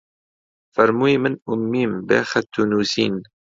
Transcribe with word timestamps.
فەرمووی: 0.73 1.15
من 1.23 1.33
ئوممیم 1.45 1.93
بێ 2.07 2.19
خەت 2.29 2.51
و 2.57 2.61
نووسین 2.71 3.15